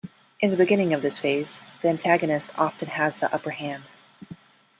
In 0.39 0.49
the 0.49 0.57
beginning 0.57 0.93
of 0.95 1.03
this 1.03 1.19
phase, 1.19 1.61
the 1.83 1.89
antagonist 1.89 2.49
often 2.57 2.87
has 2.87 3.19
the 3.19 3.31
upper 3.31 3.51
hand. 3.51 3.83